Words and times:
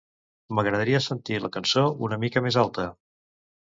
M'agradaria 0.59 1.01
sentir 1.07 1.37
la 1.43 1.51
cançó 1.57 1.85
una 2.07 2.21
mica 2.25 2.47
més 2.47 2.59
alta. 2.67 2.89